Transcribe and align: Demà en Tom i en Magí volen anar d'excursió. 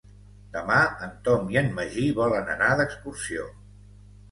Demà 0.53 0.77
en 1.07 1.11
Tom 1.27 1.51
i 1.57 1.59
en 1.61 1.69
Magí 1.77 2.07
volen 2.23 2.51
anar 2.57 2.73
d'excursió. 2.83 3.49